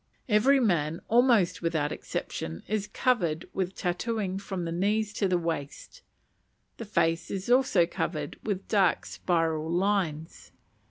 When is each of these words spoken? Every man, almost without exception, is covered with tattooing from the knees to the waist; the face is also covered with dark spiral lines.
Every 0.27 0.59
man, 0.59 0.99
almost 1.09 1.61
without 1.61 1.91
exception, 1.91 2.63
is 2.67 2.87
covered 2.87 3.45
with 3.53 3.75
tattooing 3.75 4.39
from 4.39 4.65
the 4.65 4.71
knees 4.71 5.13
to 5.13 5.27
the 5.27 5.37
waist; 5.37 6.01
the 6.77 6.85
face 6.85 7.29
is 7.29 7.51
also 7.51 7.85
covered 7.85 8.39
with 8.41 8.67
dark 8.67 9.05
spiral 9.05 9.69
lines. 9.69 10.53